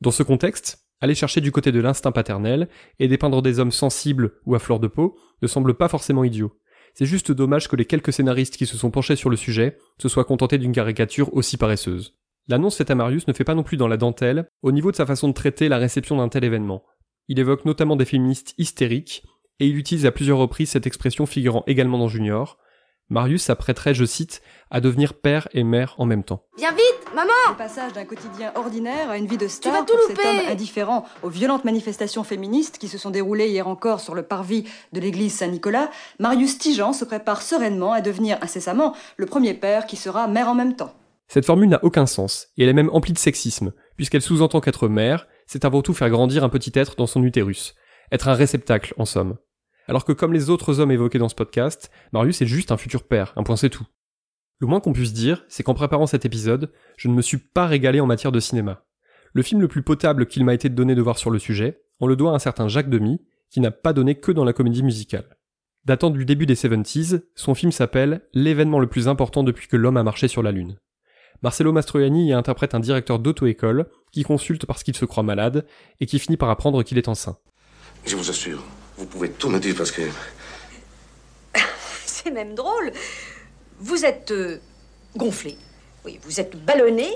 Dans 0.00 0.10
ce 0.10 0.22
contexte, 0.22 0.86
aller 1.00 1.14
chercher 1.14 1.40
du 1.40 1.52
côté 1.52 1.72
de 1.72 1.80
l'instinct 1.80 2.12
paternel 2.12 2.68
et 2.98 3.08
dépeindre 3.08 3.42
des 3.42 3.60
hommes 3.60 3.70
sensibles 3.70 4.32
ou 4.44 4.54
à 4.54 4.58
fleur 4.58 4.80
de 4.80 4.88
peau 4.88 5.16
ne 5.42 5.46
semble 5.46 5.74
pas 5.74 5.88
forcément 5.88 6.24
idiot. 6.24 6.58
C'est 6.94 7.06
juste 7.06 7.30
dommage 7.30 7.68
que 7.68 7.76
les 7.76 7.84
quelques 7.84 8.12
scénaristes 8.12 8.56
qui 8.56 8.66
se 8.66 8.76
sont 8.76 8.90
penchés 8.90 9.16
sur 9.16 9.30
le 9.30 9.36
sujet 9.36 9.76
se 9.98 10.08
soient 10.08 10.24
contentés 10.24 10.58
d'une 10.58 10.72
caricature 10.72 11.32
aussi 11.34 11.56
paresseuse. 11.56 12.16
L'annonce 12.48 12.76
faite 12.76 12.90
à 12.90 12.94
Marius 12.94 13.26
ne 13.28 13.32
fait 13.32 13.44
pas 13.44 13.54
non 13.54 13.64
plus 13.64 13.76
dans 13.76 13.88
la 13.88 13.96
dentelle 13.96 14.48
au 14.62 14.72
niveau 14.72 14.90
de 14.90 14.96
sa 14.96 15.06
façon 15.06 15.28
de 15.28 15.34
traiter 15.34 15.68
la 15.68 15.78
réception 15.78 16.16
d'un 16.16 16.28
tel 16.28 16.44
événement. 16.44 16.84
Il 17.28 17.38
évoque 17.38 17.64
notamment 17.64 17.96
des 17.96 18.04
féministes 18.04 18.54
hystériques, 18.56 19.24
et 19.58 19.66
il 19.66 19.76
utilise 19.76 20.06
à 20.06 20.12
plusieurs 20.12 20.38
reprises 20.38 20.70
cette 20.70 20.86
expression 20.86 21.26
figurant 21.26 21.64
également 21.66 21.98
dans 21.98 22.08
Junior. 22.08 22.58
Marius 23.08 23.44
s'apprêterait, 23.44 23.94
je 23.94 24.04
cite, 24.04 24.42
à 24.70 24.80
devenir 24.80 25.14
père 25.14 25.48
et 25.52 25.62
mère 25.62 25.94
en 25.98 26.06
même 26.06 26.24
temps. 26.24 26.42
Viens 26.58 26.72
vite, 26.72 27.14
maman 27.14 27.30
Le 27.50 27.56
passage 27.56 27.92
d'un 27.92 28.04
quotidien 28.04 28.50
ordinaire 28.56 29.10
à 29.10 29.16
une 29.16 29.26
vie 29.26 29.36
de 29.36 29.46
star 29.46 29.72
vas 29.72 29.82
tout 29.82 29.92
pour 29.92 30.08
cet 30.08 30.16
louper. 30.16 30.28
homme 30.28 30.48
indifférent 30.50 31.04
aux 31.22 31.28
violentes 31.28 31.64
manifestations 31.64 32.24
féministes 32.24 32.78
qui 32.78 32.88
se 32.88 32.98
sont 32.98 33.10
déroulées 33.10 33.48
hier 33.48 33.68
encore 33.68 34.00
sur 34.00 34.16
le 34.16 34.24
parvis 34.24 34.64
de 34.92 35.00
l'église 35.00 35.34
Saint-Nicolas, 35.34 35.90
Marius 36.18 36.58
Tijan 36.58 36.92
se 36.92 37.04
prépare 37.04 37.42
sereinement 37.42 37.92
à 37.92 38.00
devenir 38.00 38.38
incessamment 38.42 38.94
le 39.16 39.26
premier 39.26 39.54
père 39.54 39.86
qui 39.86 39.96
sera 39.96 40.26
mère 40.26 40.48
en 40.48 40.54
même 40.54 40.74
temps. 40.74 40.94
Cette 41.28 41.46
formule 41.46 41.68
n'a 41.68 41.84
aucun 41.84 42.06
sens, 42.06 42.48
et 42.56 42.64
elle 42.64 42.68
est 42.68 42.72
même 42.72 42.90
emplie 42.92 43.12
de 43.12 43.18
sexisme, 43.18 43.72
puisqu'elle 43.96 44.22
sous-entend 44.22 44.60
qu'être 44.60 44.88
mère, 44.88 45.28
c'est 45.46 45.64
avant 45.64 45.82
tout 45.82 45.94
faire 45.94 46.10
grandir 46.10 46.42
un 46.42 46.48
petit 46.48 46.72
être 46.74 46.96
dans 46.96 47.06
son 47.06 47.22
utérus. 47.22 47.74
Être 48.10 48.28
un 48.28 48.34
réceptacle, 48.34 48.94
en 48.96 49.04
somme. 49.04 49.36
Alors 49.86 50.04
que 50.04 50.12
comme 50.12 50.32
les 50.32 50.50
autres 50.50 50.80
hommes 50.80 50.90
évoqués 50.90 51.18
dans 51.18 51.28
ce 51.28 51.34
podcast, 51.34 51.90
Marius 52.12 52.42
est 52.42 52.46
juste 52.46 52.72
un 52.72 52.76
futur 52.76 53.04
père, 53.04 53.32
un 53.36 53.42
point 53.42 53.56
c'est 53.56 53.70
tout. 53.70 53.86
Le 54.58 54.66
moins 54.66 54.80
qu'on 54.80 54.92
puisse 54.92 55.12
dire, 55.12 55.44
c'est 55.48 55.62
qu'en 55.62 55.74
préparant 55.74 56.06
cet 56.06 56.24
épisode, 56.24 56.72
je 56.96 57.08
ne 57.08 57.14
me 57.14 57.22
suis 57.22 57.38
pas 57.38 57.66
régalé 57.66 58.00
en 58.00 58.06
matière 58.06 58.32
de 58.32 58.40
cinéma. 58.40 58.84
Le 59.32 59.42
film 59.42 59.60
le 59.60 59.68
plus 59.68 59.82
potable 59.82 60.26
qu'il 60.26 60.44
m'a 60.44 60.54
été 60.54 60.68
donné 60.68 60.94
de 60.94 61.02
voir 61.02 61.18
sur 61.18 61.30
le 61.30 61.38
sujet, 61.38 61.82
on 62.00 62.06
le 62.06 62.16
doit 62.16 62.32
à 62.32 62.34
un 62.34 62.38
certain 62.38 62.68
Jacques 62.68 62.88
Demy, 62.88 63.20
qui 63.50 63.60
n'a 63.60 63.70
pas 63.70 63.92
donné 63.92 64.14
que 64.14 64.32
dans 64.32 64.44
la 64.44 64.52
comédie 64.52 64.82
musicale. 64.82 65.36
Datant 65.84 66.10
du 66.10 66.24
début 66.24 66.46
des 66.46 66.56
70s, 66.56 67.22
son 67.34 67.54
film 67.54 67.70
s'appelle 67.70 68.22
L'événement 68.32 68.80
le 68.80 68.88
plus 68.88 69.08
important 69.08 69.42
depuis 69.42 69.68
que 69.68 69.76
l'homme 69.76 69.96
a 69.96 70.02
marché 70.02 70.26
sur 70.26 70.42
la 70.42 70.52
Lune. 70.52 70.78
Marcello 71.42 71.70
Mastroianni 71.70 72.28
y 72.28 72.32
interprète 72.32 72.74
un 72.74 72.80
directeur 72.80 73.18
d'auto-école 73.18 73.86
qui 74.10 74.22
consulte 74.22 74.66
parce 74.66 74.82
qu'il 74.82 74.96
se 74.96 75.04
croit 75.04 75.22
malade 75.22 75.66
et 76.00 76.06
qui 76.06 76.18
finit 76.18 76.36
par 76.36 76.50
apprendre 76.50 76.82
qu'il 76.82 76.98
est 76.98 77.08
enceint. 77.08 77.36
Je 78.04 78.16
vous 78.16 78.30
assure, 78.30 78.64
vous 78.96 79.06
pouvez 79.06 79.30
tout 79.30 79.48
me 79.48 79.58
dire 79.58 79.74
parce 79.76 79.90
que... 79.90 80.02
C'est 82.06 82.30
même 82.30 82.54
drôle. 82.54 82.92
Vous 83.78 84.04
êtes 84.04 84.30
euh, 84.30 84.58
gonflé. 85.16 85.56
Oui, 86.04 86.18
vous 86.22 86.40
êtes 86.40 86.56
ballonné, 86.64 87.10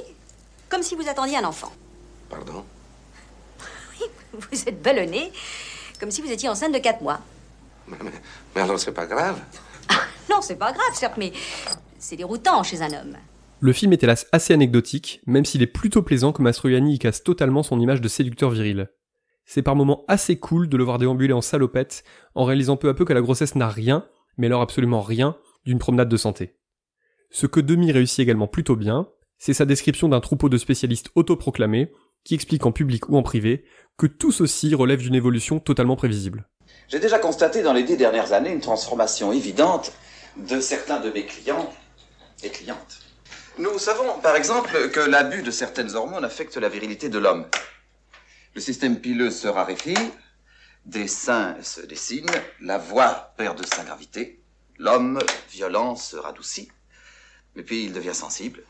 comme 0.69 0.83
si 0.83 0.95
vous 0.95 1.09
attendiez 1.09 1.37
un 1.37 1.45
enfant. 1.45 1.73
Pardon? 2.29 2.65
Oui, 4.01 4.07
vous 4.33 4.69
êtes 4.69 4.83
ballonné, 4.83 5.33
comme 5.99 6.11
si 6.11 6.21
vous 6.21 6.31
étiez 6.31 6.49
enceinte 6.49 6.73
de 6.73 6.79
4 6.79 7.01
mois. 7.01 7.21
Mais, 7.87 7.97
mais, 8.03 8.13
mais 8.55 8.61
alors 8.63 8.79
c'est 8.79 8.93
pas 8.93 9.07
grave? 9.07 9.41
Non, 10.31 10.41
c'est 10.43 10.57
pas 10.57 10.73
grave, 10.73 10.95
certes, 10.95 11.17
mais 11.17 11.33
c'est 11.99 12.17
déroutant 12.17 12.63
chez 12.63 12.83
un 12.83 12.93
homme. 12.93 13.17
Le 13.59 13.73
film 13.73 13.93
est 13.93 14.03
hélas 14.03 14.27
assez 14.33 14.55
anecdotique, 14.55 15.21
même 15.27 15.45
s'il 15.45 15.61
est 15.61 15.67
plutôt 15.67 16.03
plaisant 16.03 16.33
que 16.33 16.41
Mastroianni 16.41 16.95
y 16.95 16.99
casse 16.99 17.23
totalement 17.25 17.63
son 17.63 17.81
image 17.81 18.01
de 18.01 18.09
séducteur 18.09 18.51
viril. 18.51 18.89
C'est 19.53 19.63
par 19.63 19.75
moments 19.75 20.05
assez 20.07 20.39
cool 20.39 20.69
de 20.69 20.77
le 20.77 20.85
voir 20.85 20.99
déambuler 20.99 21.33
en 21.33 21.41
salopette, 21.41 22.05
en 22.37 22.45
réalisant 22.45 22.77
peu 22.77 22.89
à 22.89 22.95
peu 22.95 23.05
que 23.05 23.13
la 23.13 23.21
grossesse 23.21 23.57
n'a 23.57 23.69
rien, 23.69 24.07
mais 24.37 24.47
alors 24.47 24.61
absolument 24.61 25.01
rien, 25.01 25.37
d'une 25.67 25.81
promenade 25.81 26.09
de 26.09 26.17
santé. 26.17 26.55
Ce 27.31 27.49
que 27.49 27.59
Demi 27.59 27.91
réussit 27.91 28.21
également 28.21 28.47
plutôt 28.47 28.77
bien, 28.77 29.09
c'est 29.39 29.53
sa 29.53 29.65
description 29.65 30.09
d'un 30.09 30.21
troupeau 30.21 30.49
de 30.49 30.57
spécialistes 30.57 31.09
autoproclamés, 31.17 31.91
qui 32.23 32.37
expliquent 32.37 32.65
en 32.65 32.71
public 32.71 33.09
ou 33.09 33.17
en 33.17 33.25
privé 33.25 33.65
que 33.99 34.07
tout 34.07 34.31
ceci 34.31 34.73
relève 34.73 35.01
d'une 35.01 35.17
évolution 35.17 35.59
totalement 35.59 35.97
prévisible. 35.97 36.49
J'ai 36.87 37.01
déjà 37.01 37.19
constaté 37.19 37.65
dans 37.65 37.73
les 37.73 37.83
dix 37.83 37.97
dernières 37.97 38.33
années 38.33 38.53
une 38.53 38.61
transformation 38.61 39.33
évidente 39.33 39.93
de 40.37 40.61
certains 40.61 41.01
de 41.01 41.11
mes 41.11 41.27
clients 41.27 41.69
et 42.45 42.51
clientes. 42.51 43.01
Nous 43.59 43.81
savons, 43.81 44.21
par 44.23 44.37
exemple, 44.37 44.91
que 44.93 45.01
l'abus 45.01 45.43
de 45.43 45.51
certaines 45.51 45.97
hormones 45.97 46.25
affecte 46.25 46.57
la 46.57 46.69
virilité 46.69 47.09
de 47.09 47.19
l'homme. 47.19 47.47
Le 48.55 48.61
système 48.61 49.01
pileux 49.01 49.31
se 49.31 49.47
raréfie, 49.47 49.95
des 50.85 51.07
seins 51.07 51.57
se 51.63 51.81
dessinent, 51.83 52.27
la 52.61 52.79
voix 52.79 53.33
perd 53.37 53.59
de 53.59 53.65
sa 53.65 53.85
gravité, 53.85 54.43
l'homme 54.77 55.21
violent 55.51 55.95
se 55.95 56.17
radoucit, 56.17 56.69
et 57.55 57.63
puis 57.63 57.85
il 57.85 57.93
devient 57.93 58.15
sensible, 58.15 58.63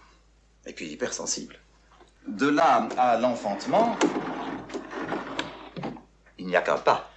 et 0.66 0.74
puis 0.74 0.86
hypersensible. 0.88 1.58
De 2.28 2.46
là 2.46 2.88
à 2.98 3.18
l'enfantement, 3.18 3.96
il 6.38 6.46
n'y 6.46 6.56
a 6.56 6.60
qu'un 6.60 6.76
pas 6.76 7.10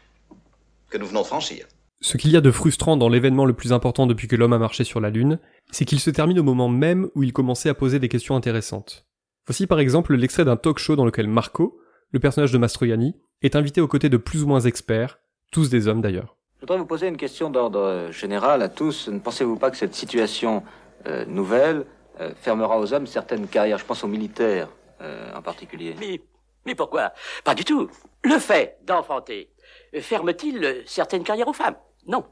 que 0.90 0.98
nous 0.98 1.08
venons 1.08 1.24
de 1.24 1.28
franchir. 1.28 1.68
Ce 2.00 2.18
qu'il 2.18 2.32
y 2.32 2.38
a 2.38 2.42
de 2.42 2.52
frustrant 2.52 2.96
dans 2.98 3.10
l'événement 3.10 3.46
le 3.46 3.54
plus 3.54 3.74
important 3.74 4.08
depuis 4.08 4.28
que 4.28 4.36
l'homme 4.36 4.54
a 4.54 4.58
marché 4.58 4.84
sur 4.84 5.02
la 5.02 5.10
Lune, 5.10 5.40
c'est 5.72 5.86
qu'il 5.86 6.00
se 6.00 6.10
termine 6.10 6.40
au 6.40 6.44
moment 6.44 6.70
même 6.70 7.10
où 7.16 7.24
il 7.24 7.34
commençait 7.34 7.70
à 7.70 7.74
poser 7.74 8.00
des 8.00 8.10
questions 8.10 8.36
intéressantes. 8.36 9.06
Voici 9.48 9.68
par 9.68 9.80
exemple 9.80 10.16
l'extrait 10.16 10.46
d'un 10.46 10.56
talk 10.56 10.80
show 10.80 10.96
dans 10.96 11.06
lequel 11.06 11.28
Marco, 11.28 11.80
le 12.14 12.20
personnage 12.20 12.52
de 12.52 12.58
Mastroianni, 12.58 13.16
est 13.42 13.56
invité 13.56 13.82
aux 13.82 13.88
côtés 13.88 14.08
de 14.08 14.18
plus 14.18 14.44
ou 14.44 14.48
moins 14.48 14.62
experts, 14.62 15.20
tous 15.52 15.70
des 15.70 15.88
hommes 15.88 16.00
d'ailleurs. 16.00 16.38
Je 16.56 16.62
voudrais 16.62 16.78
vous 16.78 16.86
poser 16.86 17.08
une 17.08 17.18
question 17.18 17.50
d'ordre 17.50 18.08
général 18.12 18.62
à 18.62 18.70
tous. 18.70 19.10
Ne 19.10 19.20
pensez-vous 19.20 19.58
pas 19.58 19.70
que 19.70 19.78
cette 19.78 19.96
situation 19.96 20.64
euh, 21.08 21.26
nouvelle 21.26 21.86
euh, 22.22 22.32
fermera 22.40 22.80
aux 22.80 22.94
hommes 22.94 23.08
certaines 23.08 23.48
carrières? 23.48 23.80
Je 23.80 23.86
pense 23.86 24.04
aux 24.04 24.08
militaires 24.08 24.70
euh, 25.02 25.34
en 25.36 25.42
particulier. 25.42 25.96
Mais, 26.00 26.22
mais 26.66 26.76
pourquoi? 26.76 27.12
Pas 27.44 27.56
du 27.56 27.66
tout. 27.66 27.90
Le 28.24 28.40
fait 28.40 28.78
d'enfanter 28.86 29.50
ferme-t-il 30.00 30.84
certaines 30.86 31.24
carrières 31.24 31.48
aux 31.48 31.54
femmes? 31.54 31.76
Non. 32.08 32.24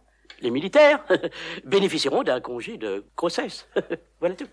Les 0.42 0.52
militaires 0.52 1.04
bénéficieront 1.66 2.24
d'un 2.24 2.40
congé 2.40 2.78
de 2.78 3.04
grossesse. 3.18 3.68
voilà 4.20 4.36
tout. 4.36 4.48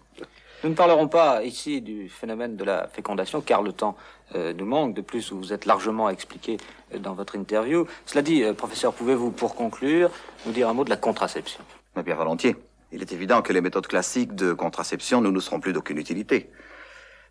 Nous 0.64 0.70
ne 0.70 0.74
parlerons 0.74 1.06
pas 1.06 1.44
ici 1.44 1.80
du 1.80 2.08
phénomène 2.08 2.56
de 2.56 2.64
la 2.64 2.88
fécondation, 2.88 3.40
car 3.40 3.62
le 3.62 3.72
temps 3.72 3.96
euh, 4.34 4.52
nous 4.52 4.66
manque. 4.66 4.92
De 4.92 5.02
plus, 5.02 5.32
vous 5.32 5.52
êtes 5.52 5.66
largement 5.66 6.10
expliqué 6.10 6.56
euh, 6.92 6.98
dans 6.98 7.14
votre 7.14 7.36
interview. 7.36 7.86
Cela 8.06 8.22
dit, 8.22 8.42
euh, 8.42 8.54
professeur, 8.54 8.92
pouvez-vous, 8.92 9.30
pour 9.30 9.54
conclure, 9.54 10.10
nous 10.46 10.52
dire 10.52 10.68
un 10.68 10.74
mot 10.74 10.82
de 10.82 10.90
la 10.90 10.96
contraception? 10.96 11.62
Mais 11.94 12.02
bien 12.02 12.16
volontiers. 12.16 12.56
Il 12.90 13.02
est 13.02 13.12
évident 13.12 13.40
que 13.40 13.52
les 13.52 13.60
méthodes 13.60 13.86
classiques 13.86 14.34
de 14.34 14.52
contraception 14.52 15.20
ne 15.20 15.30
nous 15.30 15.40
seront 15.40 15.60
plus 15.60 15.72
d'aucune 15.72 15.98
utilité. 15.98 16.50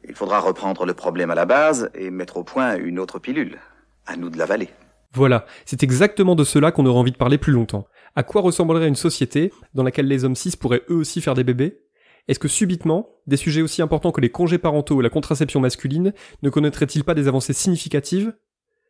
Il 0.07 0.15
faudra 0.15 0.39
reprendre 0.39 0.86
le 0.86 0.93
problème 0.93 1.29
à 1.29 1.36
la 1.36 1.46
base 1.46 1.89
et 1.96 2.10
mettre 2.12 2.38
au 2.38 2.43
point 2.46 2.77
une 2.77 2.98
autre 2.98 3.19
pilule. 3.19 3.60
À 4.05 4.15
nous 4.15 4.29
de 4.29 4.38
l'avaler. 4.38 4.69
Voilà, 5.13 5.46
c'est 5.65 5.84
exactement 5.84 6.36
de 6.36 6.46
cela 6.46 6.72
qu'on 6.72 6.86
aurait 6.86 7.00
envie 7.00 7.12
de 7.12 7.17
parler 7.17 7.38
plus 7.38 7.51
longtemps. 7.51 7.88
À 8.15 8.24
quoi 8.24 8.41
ressemblerait 8.41 8.88
une 8.88 8.96
société 8.96 9.51
dans 9.74 9.84
laquelle 9.84 10.07
les 10.07 10.24
hommes 10.24 10.36
cis 10.36 10.55
pourraient 10.55 10.84
eux 10.89 10.96
aussi 10.96 11.19
faire 11.19 11.34
des 11.34 11.43
bébés? 11.43 11.81
Est-ce 12.27 12.39
que 12.39 12.48
subitement, 12.48 13.10
des 13.25 13.38
sujets 13.38 13.62
aussi 13.62 13.81
importants 13.81 14.12
que 14.12 14.22
les 14.22 14.29
congés 14.29 14.57
parentaux 14.57 14.96
ou 14.96 15.01
la 15.01 15.10
contraception 15.10 15.60
masculine 15.60 16.13
ne 16.43 16.50
connaîtraient-ils 16.50 17.03
pas 17.03 17.13
des 17.13 17.27
avancées 17.27 17.53
significatives 17.53 18.34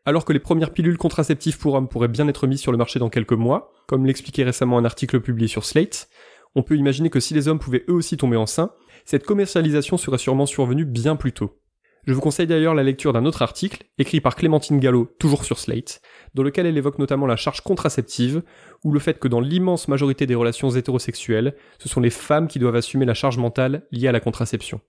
alors 0.05 0.23
que 0.23 0.31
les 0.31 0.39
premières 0.39 0.71
pilules 0.71 0.97
contraceptives 0.97 1.57
pour 1.57 1.73
hommes 1.73 1.89
pourraient 1.89 2.07
bien 2.07 2.29
être 2.29 2.47
mises 2.47 2.61
sur 2.61 2.71
le 2.71 2.77
marché 2.77 2.97
dans 2.97 3.09
quelques 3.09 3.33
mois, 3.33 3.73
comme 3.87 4.05
l'expliquait 4.05 4.45
récemment 4.45 4.77
un 4.77 4.85
article 4.85 5.19
publié 5.19 5.49
sur 5.49 5.65
Slate, 5.65 6.07
on 6.55 6.63
peut 6.63 6.77
imaginer 6.77 7.09
que 7.09 7.19
si 7.19 7.33
les 7.33 7.49
hommes 7.49 7.59
pouvaient 7.59 7.83
eux 7.89 7.93
aussi 7.93 8.15
tomber 8.15 8.37
enceints, 8.37 8.71
cette 9.03 9.25
commercialisation 9.25 9.97
serait 9.97 10.17
sûrement 10.17 10.45
survenue 10.45 10.85
bien 10.85 11.17
plus 11.17 11.33
tôt. 11.33 11.59
Je 12.07 12.13
vous 12.13 12.21
conseille 12.21 12.47
d'ailleurs 12.47 12.73
la 12.73 12.83
lecture 12.83 13.11
d'un 13.11 13.25
autre 13.25 13.41
article, 13.41 13.83
écrit 13.97 14.21
par 14.21 14.37
Clémentine 14.37 14.79
Gallo, 14.79 15.13
toujours 15.19 15.43
sur 15.43 15.59
Slate, 15.59 16.01
dans 16.35 16.43
lequel 16.43 16.65
elle 16.65 16.77
évoque 16.77 16.99
notamment 16.99 17.25
la 17.25 17.35
charge 17.35 17.59
contraceptive, 17.59 18.43
ou 18.85 18.93
le 18.93 18.99
fait 19.01 19.19
que 19.19 19.27
dans 19.27 19.41
l'immense 19.41 19.89
majorité 19.89 20.25
des 20.25 20.33
relations 20.33 20.69
hétérosexuelles, 20.69 21.53
ce 21.79 21.89
sont 21.89 21.99
les 21.99 22.09
femmes 22.09 22.47
qui 22.47 22.59
doivent 22.59 22.77
assumer 22.77 23.03
la 23.03 23.13
charge 23.13 23.37
mentale 23.37 23.85
liée 23.91 24.07
à 24.07 24.13
la 24.13 24.21
contraception. 24.21 24.79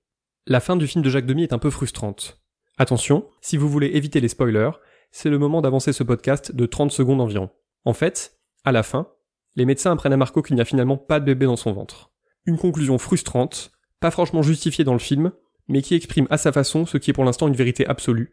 La 0.47 0.61
fin 0.61 0.77
du 0.77 0.87
film 0.87 1.03
de 1.03 1.11
Jacques 1.11 1.27
Demy 1.27 1.43
est 1.43 1.53
un 1.53 1.59
peu 1.59 1.71
frustrante. 1.71 2.41
Attention, 2.79 3.27
si 3.41 3.57
vous 3.57 3.69
voulez 3.69 3.89
éviter 3.95 4.21
les 4.21 4.29
spoilers, 4.29 4.71
c'est 5.11 5.29
le 5.29 5.39
moment 5.39 5.61
d'avancer 5.61 5.93
ce 5.93 6.05
podcast 6.05 6.55
de 6.55 6.67
30 6.67 6.93
secondes 6.93 7.21
environ. 7.21 7.51
En 7.85 7.95
fait, 7.95 8.39
à 8.65 8.71
la 8.71 8.85
fin, 8.85 9.09
les 9.57 9.65
médecins 9.65 9.91
apprennent 9.91 10.13
à 10.13 10.17
Marco 10.17 10.41
qu'il 10.41 10.55
n'y 10.55 10.63
a 10.63 10.65
finalement 10.65 10.97
pas 10.97 11.19
de 11.19 11.25
bébé 11.25 11.47
dans 11.47 11.57
son 11.57 11.73
ventre. 11.73 12.13
Une 12.47 12.59
conclusion 12.59 12.97
frustrante, 12.97 13.73
pas 13.99 14.13
franchement 14.13 14.43
justifiée 14.43 14.85
dans 14.85 14.93
le 14.93 15.01
film, 15.01 15.33
mais 15.69 15.83
qui 15.83 15.95
exprime 15.95 16.27
à 16.31 16.39
sa 16.39 16.53
façon 16.53 16.87
ce 16.87 16.99
qui 16.99 17.11
est 17.11 17.15
pour 17.15 17.25
l'instant 17.25 17.49
une 17.49 17.55
vérité 17.55 17.87
absolue. 17.87 18.33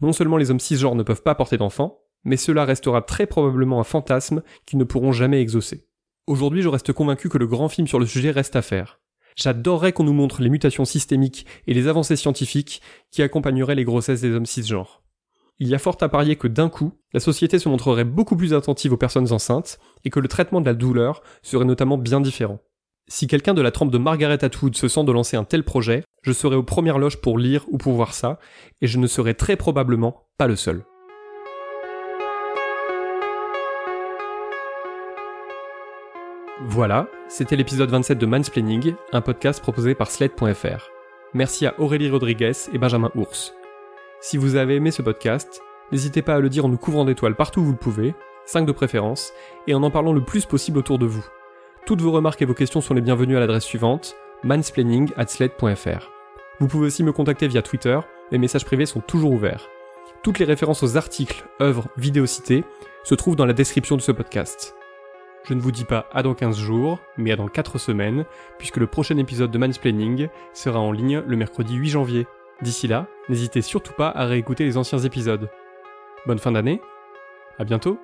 Non 0.00 0.12
seulement 0.12 0.36
les 0.36 0.50
hommes 0.50 0.60
cisgenres 0.60 0.94
ne 0.94 1.02
peuvent 1.02 1.22
pas 1.22 1.34
porter 1.34 1.56
d'enfants, 1.56 2.00
mais 2.24 2.36
cela 2.36 2.64
restera 2.64 3.02
très 3.02 3.26
probablement 3.26 3.80
un 3.80 3.84
fantasme 3.84 4.42
qu'ils 4.66 4.78
ne 4.78 4.84
pourront 4.84 5.12
jamais 5.12 5.40
exaucer. 5.40 5.86
Aujourd'hui, 6.26 6.62
je 6.62 6.68
reste 6.68 6.92
convaincu 6.92 7.28
que 7.28 7.38
le 7.38 7.46
grand 7.46 7.68
film 7.68 7.86
sur 7.86 7.98
le 7.98 8.06
sujet 8.06 8.30
reste 8.30 8.56
à 8.56 8.62
faire. 8.62 9.00
J'adorerais 9.36 9.92
qu'on 9.92 10.04
nous 10.04 10.12
montre 10.12 10.42
les 10.42 10.48
mutations 10.48 10.84
systémiques 10.84 11.44
et 11.66 11.74
les 11.74 11.88
avancées 11.88 12.16
scientifiques 12.16 12.80
qui 13.10 13.22
accompagneraient 13.22 13.74
les 13.74 13.84
grossesses 13.84 14.20
des 14.20 14.30
hommes 14.30 14.46
cisgenres. 14.46 15.02
Il 15.58 15.68
y 15.68 15.74
a 15.74 15.78
fort 15.78 15.98
à 16.00 16.08
parier 16.08 16.36
que 16.36 16.48
d'un 16.48 16.68
coup, 16.68 16.92
la 17.12 17.20
société 17.20 17.58
se 17.58 17.68
montrerait 17.68 18.04
beaucoup 18.04 18.36
plus 18.36 18.54
attentive 18.54 18.92
aux 18.92 18.96
personnes 18.96 19.32
enceintes 19.32 19.78
et 20.04 20.10
que 20.10 20.20
le 20.20 20.28
traitement 20.28 20.60
de 20.60 20.66
la 20.66 20.74
douleur 20.74 21.22
serait 21.42 21.64
notamment 21.64 21.98
bien 21.98 22.20
différent. 22.20 22.60
Si 23.06 23.26
quelqu'un 23.26 23.52
de 23.52 23.60
la 23.60 23.70
trempe 23.70 23.90
de 23.90 23.98
Margaret 23.98 24.42
Atwood 24.42 24.74
se 24.74 24.88
sent 24.88 25.04
de 25.04 25.12
lancer 25.12 25.36
un 25.36 25.44
tel 25.44 25.62
projet, 25.62 26.04
je 26.22 26.32
serai 26.32 26.56
aux 26.56 26.62
premières 26.62 26.98
loges 26.98 27.20
pour 27.20 27.38
lire 27.38 27.66
ou 27.68 27.76
pour 27.76 27.92
voir 27.92 28.14
ça, 28.14 28.38
et 28.80 28.86
je 28.86 28.98
ne 28.98 29.06
serai 29.06 29.34
très 29.34 29.56
probablement 29.56 30.22
pas 30.38 30.46
le 30.46 30.56
seul. 30.56 30.84
Voilà, 36.66 37.06
c'était 37.28 37.56
l'épisode 37.56 37.90
27 37.90 38.16
de 38.16 38.24
Mansplaining, 38.24 38.94
un 39.12 39.20
podcast 39.20 39.60
proposé 39.60 39.94
par 39.94 40.10
Sled.fr. 40.10 40.88
Merci 41.34 41.66
à 41.66 41.78
Aurélie 41.78 42.08
Rodriguez 42.08 42.52
et 42.72 42.78
Benjamin 42.78 43.10
Ours. 43.16 43.54
Si 44.22 44.38
vous 44.38 44.56
avez 44.56 44.76
aimé 44.76 44.90
ce 44.90 45.02
podcast, 45.02 45.60
n'hésitez 45.92 46.22
pas 46.22 46.36
à 46.36 46.40
le 46.40 46.48
dire 46.48 46.64
en 46.64 46.68
nous 46.70 46.78
couvrant 46.78 47.04
d'étoiles 47.04 47.36
partout 47.36 47.60
où 47.60 47.64
vous 47.64 47.72
le 47.72 47.76
pouvez, 47.76 48.14
5 48.46 48.64
de 48.64 48.72
préférence, 48.72 49.34
et 49.66 49.74
en 49.74 49.82
en 49.82 49.90
parlant 49.90 50.14
le 50.14 50.24
plus 50.24 50.46
possible 50.46 50.78
autour 50.78 50.98
de 50.98 51.04
vous. 51.04 51.26
Toutes 51.86 52.00
vos 52.00 52.12
remarques 52.12 52.40
et 52.40 52.46
vos 52.46 52.54
questions 52.54 52.80
sont 52.80 52.94
les 52.94 53.02
bienvenues 53.02 53.36
à 53.36 53.40
l'adresse 53.40 53.64
suivante 53.64 54.16
mansplaining@sled.fr. 54.42 56.10
Vous 56.58 56.66
pouvez 56.66 56.86
aussi 56.86 57.04
me 57.04 57.12
contacter 57.12 57.46
via 57.46 57.60
Twitter, 57.60 58.00
les 58.30 58.38
messages 58.38 58.64
privés 58.64 58.86
sont 58.86 59.00
toujours 59.00 59.32
ouverts. 59.32 59.68
Toutes 60.22 60.38
les 60.38 60.46
références 60.46 60.82
aux 60.82 60.96
articles, 60.96 61.44
œuvres, 61.60 61.88
vidéos 61.98 62.24
citées 62.24 62.64
se 63.02 63.14
trouvent 63.14 63.36
dans 63.36 63.44
la 63.44 63.52
description 63.52 63.96
de 63.96 64.00
ce 64.00 64.12
podcast. 64.12 64.74
Je 65.46 65.52
ne 65.52 65.60
vous 65.60 65.72
dis 65.72 65.84
pas 65.84 66.08
à 66.10 66.22
dans 66.22 66.32
15 66.32 66.56
jours, 66.56 67.00
mais 67.18 67.32
à 67.32 67.36
dans 67.36 67.48
4 67.48 67.76
semaines, 67.76 68.24
puisque 68.56 68.78
le 68.78 68.86
prochain 68.86 69.18
épisode 69.18 69.50
de 69.50 69.58
Mansplaining 69.58 70.28
sera 70.54 70.80
en 70.80 70.90
ligne 70.90 71.22
le 71.26 71.36
mercredi 71.36 71.74
8 71.74 71.90
janvier. 71.90 72.26
D'ici 72.62 72.88
là, 72.88 73.08
n'hésitez 73.28 73.60
surtout 73.60 73.92
pas 73.92 74.08
à 74.08 74.24
réécouter 74.24 74.64
les 74.64 74.78
anciens 74.78 75.00
épisodes. 75.00 75.50
Bonne 76.24 76.38
fin 76.38 76.52
d'année, 76.52 76.80
à 77.58 77.64
bientôt 77.64 77.98